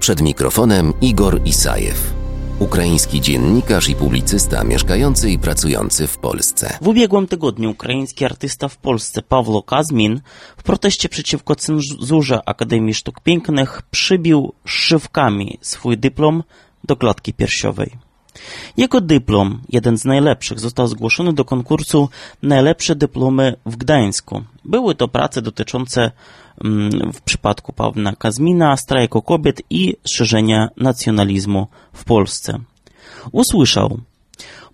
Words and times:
Przed 0.00 0.20
mikrofonem 0.20 0.92
Igor 1.00 1.40
Isajew, 1.44 2.14
ukraiński 2.58 3.20
dziennikarz 3.20 3.88
i 3.88 3.94
publicysta 3.94 4.64
mieszkający 4.64 5.30
i 5.30 5.38
pracujący 5.38 6.06
w 6.06 6.18
Polsce. 6.18 6.78
W 6.82 6.88
ubiegłym 6.88 7.26
tygodniu 7.26 7.70
ukraiński 7.70 8.24
artysta 8.24 8.68
w 8.68 8.76
Polsce 8.76 9.22
Pawlo 9.22 9.62
Kazmin 9.62 10.20
w 10.56 10.62
proteście 10.62 11.08
przeciwko 11.08 11.54
cenzurze 11.54 12.40
Akademii 12.46 12.94
Sztuk 12.94 13.20
Pięknych 13.20 13.82
przybił 13.90 14.52
szywkami 14.64 15.58
swój 15.60 15.98
dyplom 15.98 16.42
do 16.84 16.96
klatki 16.96 17.32
piersiowej. 17.34 18.07
Jego 18.76 19.00
dyplom, 19.00 19.60
jeden 19.68 19.98
z 19.98 20.04
najlepszych, 20.04 20.60
został 20.60 20.86
zgłoszony 20.86 21.32
do 21.32 21.44
konkursu 21.44 22.08
Najlepsze 22.42 22.96
dyplomy 22.96 23.56
w 23.66 23.76
Gdańsku. 23.76 24.42
Były 24.64 24.94
to 24.94 25.08
prace 25.08 25.42
dotyczące 25.42 26.10
mm, 26.64 27.12
w 27.12 27.20
przypadku 27.20 27.72
Pawła 27.72 28.12
Kazmina 28.18 28.76
strajku 28.76 29.22
kobiet 29.22 29.62
i 29.70 29.96
szerzenia 30.04 30.68
nacjonalizmu 30.76 31.66
w 31.92 32.04
Polsce. 32.04 32.58
Usłyszał: 33.32 33.98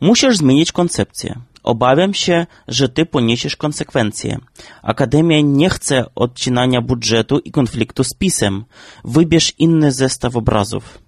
Musisz 0.01 0.37
zmienić 0.37 0.73
koncepcję. 0.73 1.41
Obawiam 1.63 2.15
się, 2.15 2.47
że 2.69 2.89
ty 2.89 3.07
poniesiesz 3.07 3.57
konsekwencje. 3.57 4.39
Akademia 4.83 5.41
nie 5.41 5.71
chce 5.71 6.05
odcinania 6.15 6.81
budżetu 6.81 7.39
i 7.39 7.51
konfliktu 7.51 8.05
z 8.05 8.15
pisem. 8.15 8.65
Wybierz 9.05 9.53
inny 9.59 9.93
zestaw 9.93 10.37
obrazów. 10.37 11.04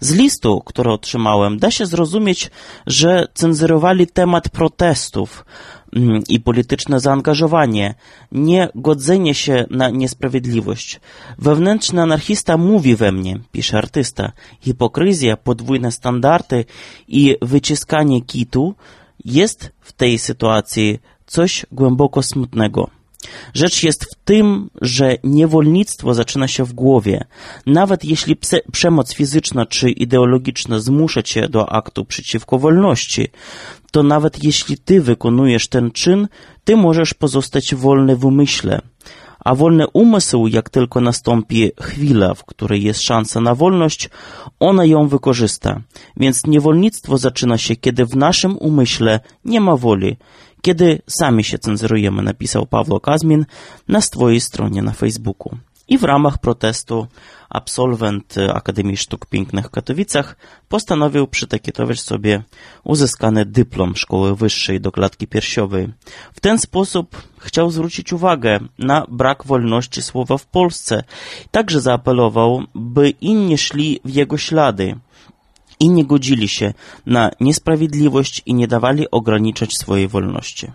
Z 0.00 0.14
listu, 0.14 0.62
który 0.64 0.90
otrzymałem, 0.90 1.58
da 1.58 1.70
się 1.70 1.86
zrozumieć, 1.86 2.50
że 2.86 3.28
cenzurowali 3.34 4.06
temat 4.06 4.48
protestów 4.48 5.44
mm, 5.96 6.22
i 6.28 6.40
polityczne 6.40 7.00
zaangażowanie, 7.00 7.94
nie 8.32 8.68
godzenie 8.74 9.34
się 9.34 9.64
na 9.70 9.90
niesprawiedliwość. 9.90 11.00
Wewnętrzny 11.38 12.02
anarchista 12.02 12.56
mówi 12.56 12.96
we 12.96 13.12
mnie, 13.12 13.38
pisze 13.52 13.78
artysta, 13.78 14.32
hipokryzja, 14.60 15.36
podwójne 15.36 15.92
standardy 15.92 16.64
i 17.08 17.36
wyciskanie 17.42 18.22
kitu 18.22 18.74
jest 19.24 19.72
w 19.80 19.92
tej 19.92 20.18
sytuacji 20.18 20.98
coś 21.26 21.66
głęboko 21.72 22.22
smutnego. 22.22 22.95
Rzecz 23.54 23.82
jest 23.82 24.04
w 24.04 24.14
tym, 24.24 24.70
że 24.80 25.16
niewolnictwo 25.24 26.14
zaczyna 26.14 26.48
się 26.48 26.64
w 26.64 26.72
głowie. 26.72 27.24
Nawet 27.66 28.04
jeśli 28.04 28.36
przemoc 28.72 29.14
fizyczna 29.14 29.66
czy 29.66 29.90
ideologiczna 29.90 30.80
zmusza 30.80 31.22
cię 31.22 31.48
do 31.48 31.72
aktu 31.72 32.04
przeciwko 32.04 32.58
wolności, 32.58 33.28
to 33.90 34.02
nawet 34.02 34.44
jeśli 34.44 34.78
ty 34.78 35.02
wykonujesz 35.02 35.68
ten 35.68 35.90
czyn, 35.90 36.28
ty 36.64 36.76
możesz 36.76 37.14
pozostać 37.14 37.74
wolny 37.74 38.16
w 38.16 38.24
umyśle. 38.24 38.80
A 39.44 39.54
wolny 39.54 39.88
umysł, 39.92 40.46
jak 40.46 40.70
tylko 40.70 41.00
nastąpi 41.00 41.70
chwila, 41.80 42.34
w 42.34 42.44
której 42.44 42.82
jest 42.82 43.02
szansa 43.02 43.40
na 43.40 43.54
wolność, 43.54 44.10
ona 44.60 44.84
ją 44.84 45.08
wykorzysta. 45.08 45.80
Więc 46.16 46.46
niewolnictwo 46.46 47.18
zaczyna 47.18 47.58
się, 47.58 47.76
kiedy 47.76 48.06
w 48.06 48.16
naszym 48.16 48.58
umyśle 48.58 49.20
nie 49.44 49.60
ma 49.60 49.76
woli 49.76 50.16
kiedy 50.66 51.02
sami 51.06 51.44
się 51.44 51.58
cenzurujemy, 51.58 52.22
napisał 52.22 52.66
Pawło 52.66 53.00
Kazmin 53.00 53.46
na 53.88 54.00
swojej 54.00 54.40
stronie 54.40 54.82
na 54.82 54.92
Facebooku. 54.92 55.56
I 55.88 55.98
w 55.98 56.04
ramach 56.04 56.38
protestu 56.38 57.06
absolwent 57.48 58.34
Akademii 58.54 58.96
Sztuk 58.96 59.26
Pięknych 59.26 59.66
w 59.66 59.70
Katowicach 59.70 60.36
postanowił 60.68 61.26
przytakietować 61.26 62.00
sobie 62.00 62.42
uzyskany 62.84 63.44
dyplom 63.44 63.96
szkoły 63.96 64.36
wyższej 64.36 64.80
do 64.80 64.92
klatki 64.92 65.26
piersiowej. 65.26 65.88
W 66.32 66.40
ten 66.40 66.58
sposób 66.58 67.22
chciał 67.38 67.70
zwrócić 67.70 68.12
uwagę 68.12 68.60
na 68.78 69.06
brak 69.08 69.44
wolności 69.44 70.02
słowa 70.02 70.38
w 70.38 70.46
Polsce. 70.46 71.02
Także 71.50 71.80
zaapelował, 71.80 72.62
by 72.74 73.10
inni 73.10 73.58
szli 73.58 74.00
w 74.04 74.14
jego 74.14 74.38
ślady 74.38 74.96
i 75.80 75.88
nie 75.88 76.04
godzili 76.04 76.48
się 76.48 76.74
na 77.06 77.30
niesprawiedliwość 77.40 78.42
i 78.46 78.54
nie 78.54 78.68
dawali 78.68 79.10
ograniczać 79.10 79.72
swojej 79.72 80.08
wolności. 80.08 80.70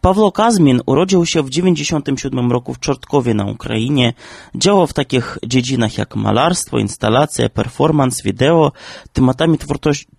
Pawlo 0.00 0.32
Kazmin 0.32 0.80
urodził 0.86 1.26
się 1.26 1.42
w 1.42 1.50
1997 1.50 2.52
roku 2.52 2.74
w 2.74 2.80
Czortkowie 2.80 3.34
na 3.34 3.44
Ukrainie. 3.44 4.12
Działał 4.54 4.86
w 4.86 4.92
takich 4.92 5.38
dziedzinach 5.46 5.98
jak 5.98 6.16
malarstwo, 6.16 6.78
instalacja, 6.78 7.48
performance, 7.48 8.22
wideo. 8.24 8.72
Tematami 9.12 9.58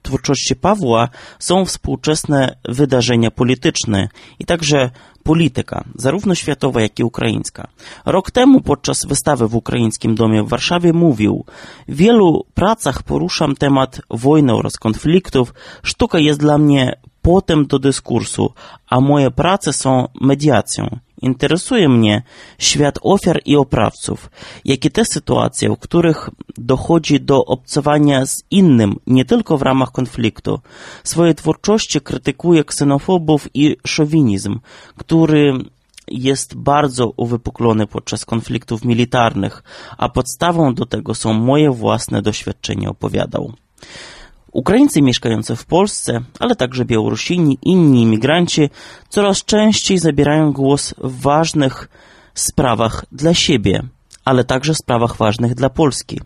twórczości 0.02 0.56
Pawła 0.56 1.10
są 1.40 1.66
współczesne 1.66 2.58
wydarzenia 2.66 3.32
polityczne 3.32 4.08
i 4.40 4.46
także 4.46 4.90
polityka, 5.28 5.84
zarówno 5.96 6.36
światowa, 6.36 6.82
jak 6.82 7.00
i 7.00 7.04
ukraińska. 7.04 7.68
Rok 8.06 8.32
temu 8.32 8.62
podczas 8.62 9.06
wystawy 9.06 9.48
w 9.48 9.56
Ukraińskim 9.56 10.16
Domie 10.16 10.44
w 10.44 10.50
Warszawie 10.50 10.94
mówił 10.94 11.46
w 11.88 11.96
wielu 11.96 12.46
pracach 12.54 13.04
poruszam 13.04 13.56
temat 13.56 14.02
wojny 14.10 14.54
oraz 14.54 14.78
konfliktów. 14.78 15.54
Sztuka 15.84 16.20
jest 16.20 16.40
dla 16.40 16.58
mnie 16.58 16.96
płotem 17.28 17.66
do 17.66 17.80
dyskursu, 17.80 18.54
a 18.90 19.00
moje 19.02 19.32
prace 19.32 19.74
są 19.74 20.08
mediacją. 20.22 20.84
Interesuje 21.22 21.90
mnie 21.90 22.24
świat 22.60 23.00
ofiar 23.02 23.42
i 23.46 23.56
oprawców, 23.56 24.30
jak 24.66 24.86
i 24.86 24.92
te 24.92 25.06
sytuacje, 25.06 25.70
w 25.70 25.78
których 25.80 26.30
dochodzi 26.58 27.20
do 27.20 27.46
obcowania 27.46 28.26
z 28.26 28.44
innym, 28.52 28.96
nie 29.08 29.26
tylko 29.26 29.58
w 29.58 29.62
ramach 29.62 29.92
konfliktu. 29.92 30.60
W 31.04 31.10
swojej 31.10 31.36
twórczości 31.36 32.02
krytykuję 32.02 32.64
ksenofobów 32.64 33.50
i 33.54 33.78
szowinizm, 33.88 34.60
który 34.98 35.54
jest 36.08 36.56
bardzo 36.56 37.12
uwypuklony 37.18 37.88
podczas 37.88 38.26
konfliktów 38.26 38.86
militarnych, 38.86 39.64
a 39.98 40.10
podstawą 40.10 40.74
do 40.74 40.86
tego 40.86 41.16
są 41.16 41.34
moje 41.34 41.72
własne 41.72 42.22
doświadczenia, 42.22 42.90
opowiadał. 42.90 43.54
Ukraińcy 44.58 45.02
mieszkający 45.02 45.56
w 45.56 45.66
Polsce, 45.66 46.22
ale 46.40 46.56
także 46.56 46.86
Białorusini, 46.86 47.58
inni 47.62 48.02
imigranci 48.02 48.70
coraz 49.10 49.46
częściej 49.46 49.98
zabierają 49.98 50.54
głos 50.54 50.94
w 50.98 51.22
ważnych 51.22 51.90
sprawach 52.34 53.06
dla 53.12 53.34
siebie, 53.34 53.84
ale 54.26 54.44
także 54.44 54.76
sprawach 54.76 55.18
ważnych 55.18 55.56
dla 55.56 55.70
Polski. 55.70 56.22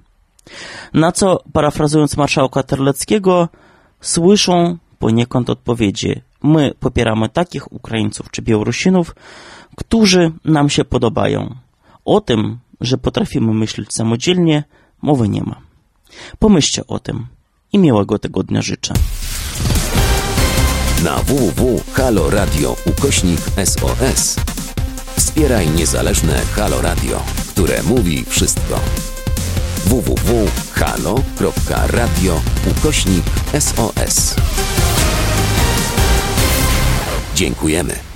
Na 0.94 1.12
co, 1.12 1.44
parafrazując 1.54 2.18
marszałka 2.18 2.64
Terleckiego, 2.64 3.50
słyszą 4.02 4.78
poniekąd 5.00 5.50
odpowiedzi. 5.50 6.22
My 6.44 6.74
popieramy 6.80 7.30
takich 7.30 7.72
Ukraińców 7.72 8.32
czy 8.32 8.42
Białorusinów, 8.42 9.16
którzy 9.78 10.32
nam 10.46 10.70
się 10.70 10.86
podobają. 10.86 11.56
O 12.06 12.22
tym, 12.22 12.60
że 12.82 12.98
potrafimy 12.98 13.54
myśleć 13.54 13.94
samodzielnie, 13.94 14.64
mowy 15.02 15.30
nie 15.30 15.44
ma. 15.44 15.56
Pomyślcie 16.40 16.88
o 16.88 17.00
tym 17.00 17.28
i 17.74 17.80
miłego 17.80 18.20
tygodnia 18.20 18.62
życzę. 18.62 18.94
Na 21.04 21.18
www.haloradio 21.18 22.76
ukośnik 22.86 23.40
SOS 23.66 24.36
wspieraj 25.16 25.70
niezależne 25.70 26.42
Halo 26.56 26.82
Radio, 26.82 27.24
które 27.50 27.84
mówi 27.84 28.26
wszystko. 28.28 28.80
www.halo.radio 29.86 31.22
ukośnik 32.72 33.24
SOS 33.60 34.36
Dziękujemy. 37.36 38.11